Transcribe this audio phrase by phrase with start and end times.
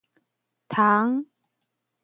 [0.69, 1.21] 蟲